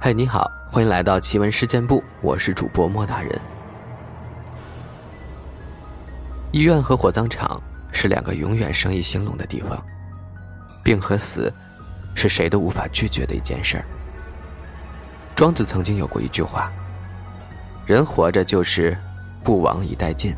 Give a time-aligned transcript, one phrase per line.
[0.00, 3.36] 嗨，你好，欢迎来到奇闻事件部，我是主播莫大人。
[6.52, 9.76] 医院和火葬场是两个永远生意兴隆的地方，
[10.84, 11.52] 病和死
[12.14, 13.84] 是谁都无法拒绝的一件事儿。
[15.34, 16.70] 庄子曾经有过一句话
[17.84, 18.96] ：“人活着就是
[19.42, 20.32] 不亡以待尽。”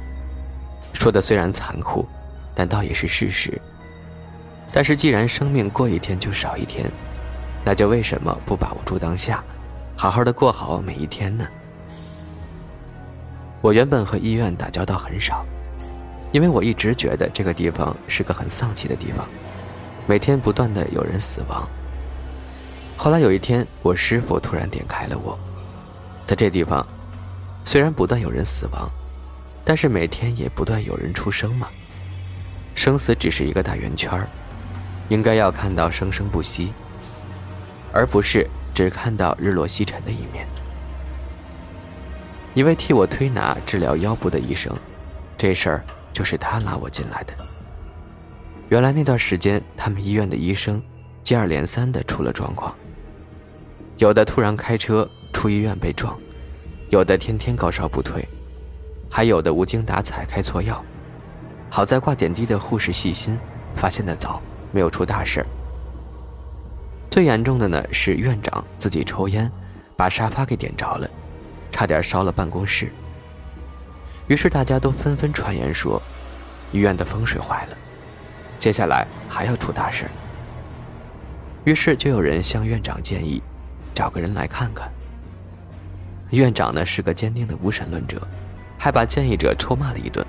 [0.94, 2.08] 说的虽然残酷，
[2.54, 3.60] 但倒也是事实。
[4.72, 6.90] 但是既然生命过一天就少一天。
[7.64, 9.44] 那就为什么不把握住当下，
[9.96, 11.46] 好好的过好每一天呢？
[13.60, 15.44] 我原本和医院打交道很少，
[16.32, 19.26] 因为我一直觉得这个地方是个很丧气的地方，
[20.06, 21.68] 每天不断的有人死亡。
[22.96, 25.38] 后来有一天，我师傅突然点开了我，
[26.24, 26.86] 在这地方，
[27.64, 28.90] 虽然不断有人死亡，
[29.64, 31.68] 但是每天也不断有人出生嘛。
[32.74, 34.10] 生死只是一个大圆圈，
[35.10, 36.72] 应该要看到生生不息。
[37.92, 40.46] 而不是只看到日落西沉的一面。
[42.54, 44.74] 一位替我推拿治疗腰部的医生，
[45.38, 47.32] 这事儿就是他拉我进来的。
[48.68, 50.82] 原来那段时间，他们医院的医生
[51.22, 52.74] 接二连三的出了状况，
[53.98, 56.18] 有的突然开车出医院被撞，
[56.88, 58.26] 有的天天高烧不退，
[59.10, 60.82] 还有的无精打采开错药。
[61.68, 63.38] 好在挂点滴的护士细心，
[63.76, 65.46] 发现的早，没有出大事儿。
[67.10, 69.50] 最严重的呢是院长自己抽烟，
[69.96, 71.10] 把沙发给点着了，
[71.72, 72.92] 差点烧了办公室。
[74.28, 76.00] 于是大家都纷纷传言说，
[76.70, 77.76] 医院的风水坏了，
[78.60, 80.04] 接下来还要出大事。
[81.64, 83.42] 于是就有人向院长建议，
[83.92, 84.88] 找个人来看看。
[86.30, 88.22] 院长呢是个坚定的无神论者，
[88.78, 90.24] 还把建议者臭骂了一顿。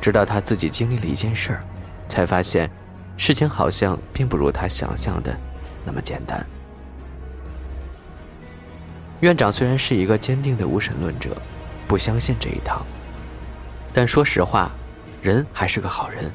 [0.00, 1.64] 直到他自己经历了一件事儿，
[2.08, 2.70] 才发现。
[3.16, 5.36] 事情好像并不如他想象的
[5.84, 6.44] 那么简单。
[9.20, 11.36] 院长虽然是一个坚定的无神论者，
[11.86, 12.82] 不相信这一套，
[13.92, 14.70] 但说实话，
[15.22, 16.30] 人还是个好人。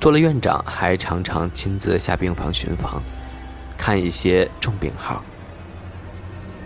[0.00, 3.02] 做了院长，还常常亲自下病房巡房，
[3.76, 5.22] 看一些重病号。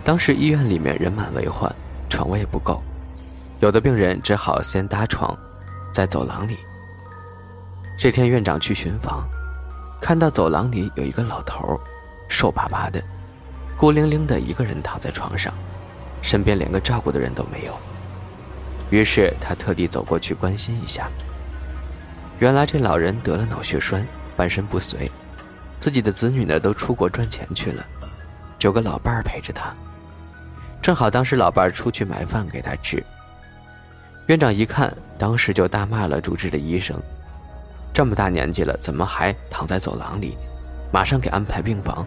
[0.05, 1.73] 当时医院里面人满为患，
[2.09, 2.81] 床位不够，
[3.59, 5.37] 有的病人只好先搭床，
[5.93, 6.57] 在走廊里。
[7.95, 9.27] 这天，院长去巡房，
[10.01, 11.79] 看到走廊里有一个老头，
[12.27, 13.01] 瘦巴巴的，
[13.77, 15.53] 孤零零的一个人躺在床上，
[16.21, 17.73] 身边连个照顾的人都没有。
[18.89, 21.09] 于是他特地走过去关心一下。
[22.39, 24.05] 原来这老人得了脑血栓，
[24.35, 25.09] 半身不遂，
[25.79, 27.85] 自己的子女呢都出国赚钱去了，
[28.59, 29.73] 有个老伴儿陪着他。
[30.81, 33.01] 正好当时老伴儿出去买饭给他吃。
[34.27, 36.99] 院长一看，当时就大骂了主治的医生。
[37.93, 40.35] 这么大年纪了，怎么还躺在走廊里？
[40.91, 42.03] 马上给安排病房。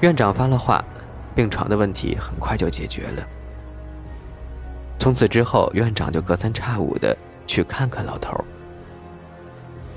[0.00, 0.84] 院长发了话，
[1.32, 3.26] 病床的问题很快就解决了。
[4.98, 7.16] 从此之后，院长就隔三差五的
[7.46, 8.32] 去看看老头。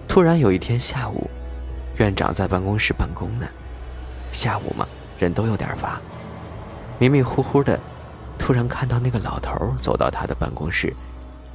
[0.08, 1.28] 突然有一天下午，
[1.98, 3.48] 院长在办公室办公呢，
[4.32, 6.00] 下午嘛，人都有点乏，
[7.00, 7.80] 迷迷糊糊的，
[8.38, 10.96] 突然看到那个老头走到他的办公室，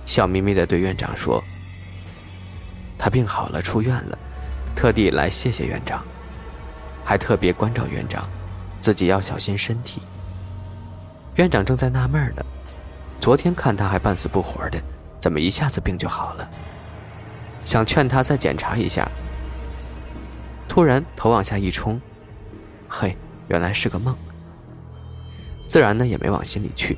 [0.06, 1.40] 笑眯眯的对院长说。
[3.04, 4.18] 他病好了，出院了，
[4.74, 6.02] 特地来谢谢院长，
[7.04, 8.26] 还特别关照院长，
[8.80, 10.00] 自己要小心身体。
[11.34, 12.42] 院长正在纳闷呢，
[13.20, 14.80] 昨天看他还半死不活的，
[15.20, 16.48] 怎么一下子病就好了？
[17.62, 19.06] 想劝他再检查一下，
[20.66, 22.00] 突然头往下一冲，
[22.88, 23.14] 嘿，
[23.48, 24.16] 原来是个梦。
[25.68, 26.96] 自然呢也没往心里去，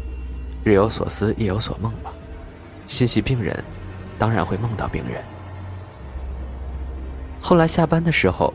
[0.62, 2.12] 日有所思，夜有所梦嘛，
[2.86, 3.64] 心系病人，
[4.20, 5.20] 当然会梦到病人。
[7.48, 8.52] 后来下班的时候，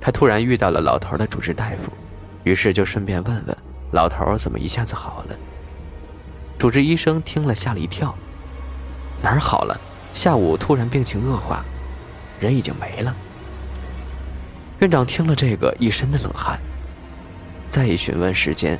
[0.00, 1.92] 他突然遇到了老头的主治大夫，
[2.42, 3.56] 于是就顺便问问
[3.92, 5.36] 老头怎么一下子好了。
[6.58, 8.12] 主治医生听了吓了一跳，
[9.22, 9.80] 哪儿好了？
[10.12, 11.64] 下午突然病情恶化，
[12.40, 13.14] 人已经没了。
[14.80, 16.58] 院长听了这个一身的冷汗，
[17.70, 18.76] 再一询问时间，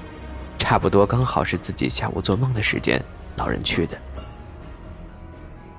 [0.58, 3.00] 差不多刚好是自己下午做梦的时间，
[3.36, 3.96] 老人去的。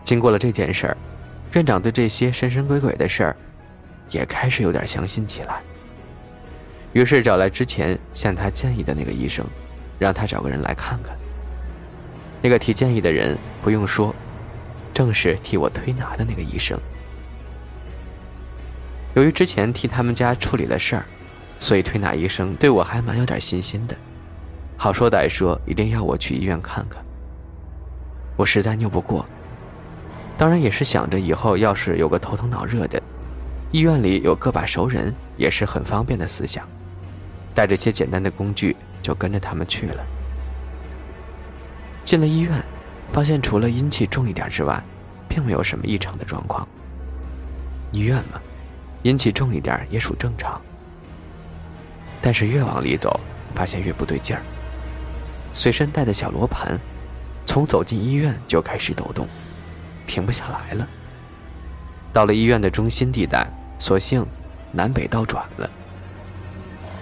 [0.06, 0.96] 经过了这件事儿，
[1.56, 3.36] 院长对这些神神鬼鬼的事儿。
[4.12, 5.62] 也开始有点相信起来，
[6.94, 9.46] 于是找来之前向他建议的那个医生，
[9.98, 11.16] 让他找个人来看看。
[12.42, 14.14] 那个提建议的人不用说，
[14.94, 16.80] 正是替我推拿的那个医生。
[19.16, 21.06] 由于之前替他们家处理了事儿，
[21.60, 23.96] 所以推拿医生对我还蛮有点信心的，
[24.78, 27.04] 好说歹说一定要我去医院看看。
[28.38, 29.26] 我实在拗不过，
[30.38, 33.02] 当然也是想着以后要是有个头疼脑热的。
[33.72, 36.68] 医院里有个把熟人，也是很方便的思想。
[37.54, 40.06] 带着些简单的工具就跟着他们去了。
[42.06, 42.64] 进了医院，
[43.12, 44.82] 发现除了阴气重一点之外，
[45.28, 46.68] 并没有什么异常的状况。
[47.92, 48.40] 医院嘛，
[49.04, 50.60] 阴气重一点也属正常。
[52.22, 53.20] 但是越往里走，
[53.54, 54.42] 发现越不对劲儿。
[55.54, 56.80] 随身带的小罗盘，
[57.46, 59.28] 从走进医院就开始抖动，
[60.08, 60.88] 停不下来了。
[62.14, 63.48] 到了医院的中心地带，
[63.80, 64.24] 所幸
[64.72, 65.70] 南北倒转了。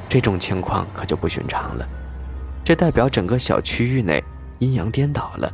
[0.07, 1.85] 这种情况可就不寻常了，
[2.63, 4.23] 这代表整个小区域内
[4.59, 5.51] 阴阳颠倒了。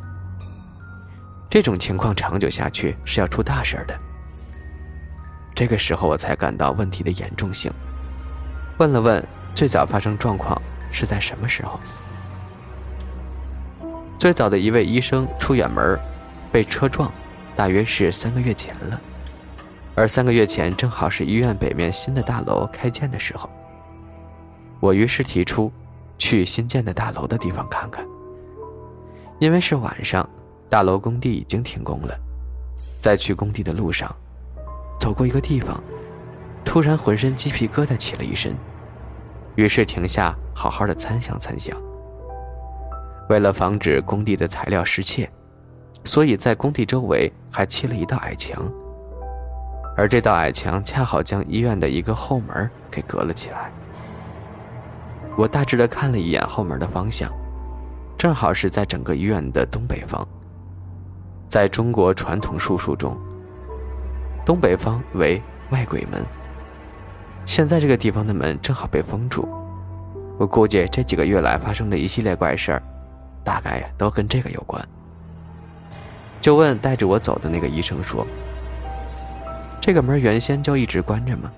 [1.50, 4.00] 这种情况长久下去是要出大事的。
[5.56, 7.72] 这个时候我才感到问题的严重性，
[8.78, 9.24] 问了问
[9.56, 10.60] 最早发生状况
[10.92, 11.80] 是在什么时候。
[14.20, 16.00] 最早的一位医生出远门，
[16.52, 17.12] 被车撞，
[17.56, 19.02] 大约是三个月前了。
[19.96, 23.50] 而三个月前正好是医院北面新的大楼开建的时候。
[24.80, 25.72] 我于是提出，
[26.18, 28.06] 去新建的大楼的地方看看。
[29.40, 30.28] 因为是晚上，
[30.70, 32.18] 大楼工地已经停工了。
[33.02, 34.10] 在去工地的路上，
[35.00, 35.82] 走过一个地方，
[36.66, 38.56] 突然浑身鸡皮疙瘩起了一身，
[39.56, 41.78] 于是停下，好好的参详参详。
[43.30, 45.30] 为了防止工地的材料失窃，
[46.04, 48.62] 所以在工地周围还砌了一道矮墙，
[49.96, 53.72] 而这道矮墙恰好将医院的一个后门给隔了起来。
[55.36, 57.32] 我大致的看了一眼后门的方向，
[58.18, 60.28] 正好是在整个医院的东北方。
[61.48, 63.16] 在中国传统术数中，
[64.46, 66.24] 东北方为外鬼门。
[67.46, 69.48] 现在这个地方的门正好被封住，
[70.38, 72.84] 我估计这几个月来发生的一系列怪事儿，
[73.44, 74.84] 大概都跟这个有关。
[76.40, 78.26] 就问带着我走的那个医生说
[79.86, 81.52] ：“这个门原先就一直关着吗？”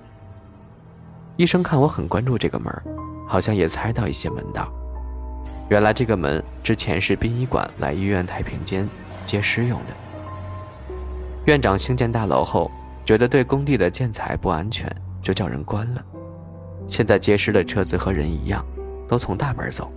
[1.38, 2.82] 医生看我很关注这个门。
[3.28, 4.72] 好像也猜到一些门道。
[5.68, 8.88] 原来这个门之前是殡仪馆来医院太平间
[9.26, 10.94] 接尸用的。
[11.46, 12.70] 院长兴建大楼后，
[13.04, 14.88] 觉得对工地的建材不安全，
[15.20, 16.04] 就叫人关了。
[16.86, 18.64] 现在接尸的车子和人一样，
[19.08, 19.90] 都从大门走。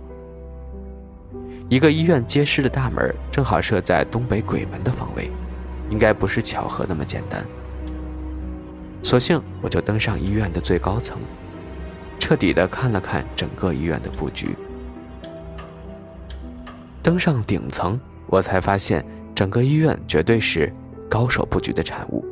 [1.68, 5.30] 一个医院接尸的大门正好设在东北鬼门的方位，
[5.88, 7.46] 应该不是巧合那么简单。
[9.02, 11.18] 索性我就登上医院的最高层。
[12.18, 14.54] 彻底的看了看整个医院的布局，
[17.02, 19.04] 登上顶层，我才发现
[19.34, 20.72] 整个医院绝对是
[21.08, 22.24] 高手布局的产物。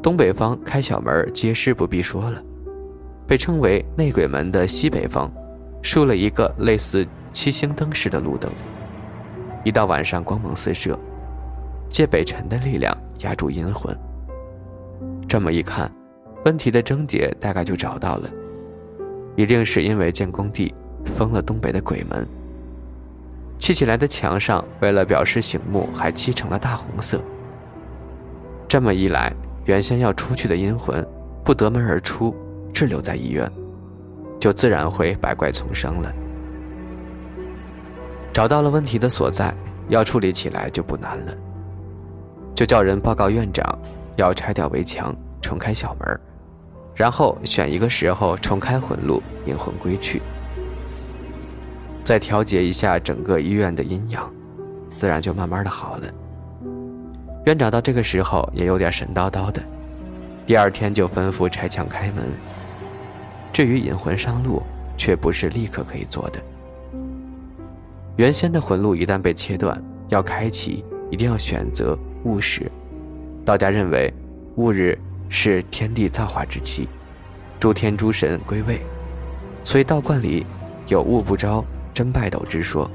[0.00, 2.40] 东北方开小门接尸不必说了，
[3.26, 5.30] 被称为内鬼门的西北方，
[5.82, 8.50] 竖了一个类似七星灯似的路灯，
[9.64, 10.98] 一到晚上光芒四射，
[11.90, 13.94] 借北辰的力量压住阴魂。
[15.32, 15.90] 这么一看，
[16.44, 18.28] 问题的症结大概就找到了。
[19.34, 20.70] 一定是因为建工地
[21.06, 22.28] 封了东北的鬼门，
[23.58, 27.18] 砌起来的墙上为了表示醒目，还漆成了大红色。
[28.68, 29.32] 这么一来，
[29.64, 31.02] 原先要出去的阴魂
[31.42, 32.36] 不得门而出，
[32.70, 33.50] 滞留在医院，
[34.38, 36.12] 就自然会百怪丛生了。
[38.34, 39.54] 找到了问题的所在，
[39.88, 41.34] 要处理起来就不难了，
[42.54, 43.78] 就叫人报告院长，
[44.16, 46.20] 要拆掉围墙，重开小门。
[46.94, 50.20] 然后选一个时候重开魂路，引魂归去，
[52.04, 54.30] 再调节一下整个医院的阴阳，
[54.90, 56.06] 自然就慢慢的好了。
[57.46, 59.62] 院长到这个时候也有点神叨叨的，
[60.46, 62.24] 第二天就吩咐拆墙开门。
[63.52, 64.62] 至于引魂上路，
[64.96, 66.38] 却不是立刻可以做的。
[68.16, 72.70] 原先的魂路一旦被切断，要开启一定要选择戊时。
[73.44, 74.12] 道家认为，
[74.56, 74.98] 戊日。
[75.34, 76.86] 是天地造化之期，
[77.58, 78.78] 诸天诸神归位，
[79.64, 80.44] 所以道观里
[80.88, 82.86] 有“物不招，真拜斗”之说。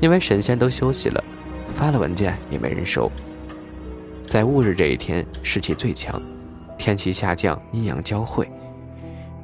[0.00, 1.22] 因为神仙都休息了，
[1.68, 3.12] 发了文件也没人收。
[4.22, 6.18] 在戊日这一天，士气最强，
[6.78, 8.50] 天气下降，阴阳交汇，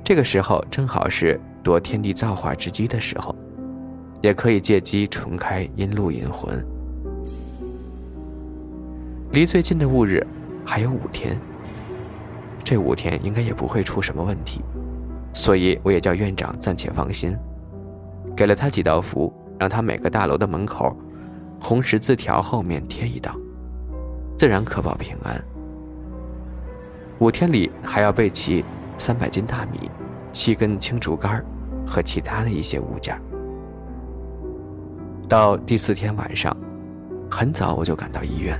[0.02, 3.36] 这个时候正好是夺天地造化之机的时候，
[4.22, 6.58] 也可以借机重开阴路引魂。
[9.32, 10.26] 离最近的戊日
[10.66, 11.38] 还有五天。
[12.64, 14.60] 这五天应该也不会出什么问题，
[15.32, 17.36] 所以我也叫院长暂且放心，
[18.36, 20.96] 给了他几道符，让他每个大楼的门口
[21.60, 23.34] 红十字条后面贴一道，
[24.36, 25.40] 自然可保平安。
[27.20, 28.64] 五天里还要备齐
[28.96, 29.90] 三百斤大米、
[30.32, 31.44] 七根青竹竿
[31.86, 33.16] 和其他的一些物件。
[35.28, 36.54] 到第四天晚上，
[37.30, 38.56] 很早我就赶到医院，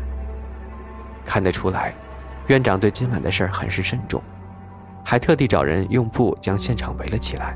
[1.24, 1.94] 看得出来。
[2.46, 4.20] 院长对今晚的事儿很是慎重，
[5.04, 7.54] 还特地找人用布将现场围了起来。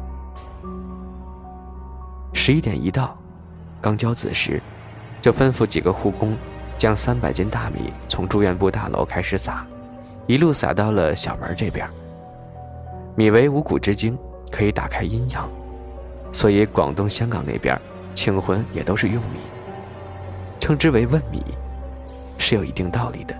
[2.32, 3.16] 十一点一到，
[3.80, 4.62] 刚交子时，
[5.20, 6.36] 就吩咐几个护工，
[6.78, 9.66] 将三百斤大米从住院部大楼开始撒，
[10.26, 11.88] 一路撒到了小门这边。
[13.16, 14.16] 米为五谷之精，
[14.50, 15.48] 可以打开阴阳，
[16.32, 17.76] 所以广东、香港那边
[18.14, 19.40] 请魂也都是用米，
[20.60, 21.42] 称之为问米，
[22.38, 23.34] 是有一定道理的。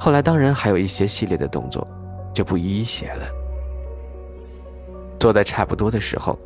[0.00, 1.86] 后来当然还有一些系列的动作，
[2.32, 3.28] 就不一一写了。
[5.18, 6.38] 做的差不多的时候。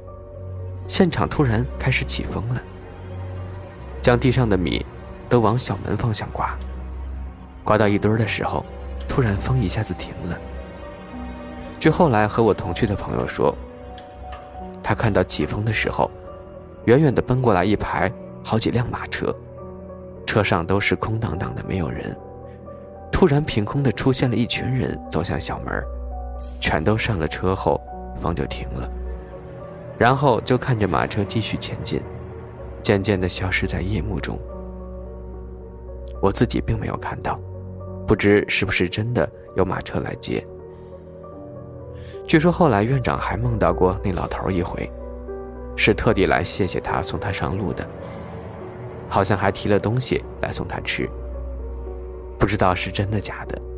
[0.87, 2.61] 现场突然开始起风了，
[4.03, 4.85] 将地上的米
[5.31, 6.55] 都往小门方向刮，
[7.65, 8.63] 刮到一堆的时候，
[9.09, 10.39] 突然风一下子停了。
[11.81, 13.57] 据后来和我同去的朋友说，
[14.83, 16.11] 他看到起风的时候，
[16.85, 19.35] 远远的奔过来一排好几辆马车，
[20.27, 22.15] 车上都是空荡荡的，没有人。
[23.25, 25.83] 突然凭空的出现了一群人走向小门，
[26.61, 27.81] 全都上了车后，
[28.19, 28.87] 风就停了。
[29.97, 31.99] 然后就看着马车继续前进，
[32.83, 34.39] 渐渐地消失在夜幕中。
[36.21, 37.41] 我自己并没有看到，
[38.07, 39.27] 不知是不是真的
[39.57, 40.45] 有马车来接。
[42.29, 44.87] 据说后来院长还梦到过那老头一回，
[45.77, 47.89] 是特地来谢谢他送他上路的，
[49.09, 51.09] 好像还提了东西来送他吃。
[52.45, 53.74] 不知道是真的假的。